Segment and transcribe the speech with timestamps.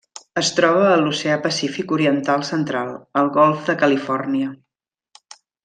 [0.41, 2.89] Es troba a l'Oceà Pacífic oriental central:
[3.23, 4.51] el Golf de Califòrnia.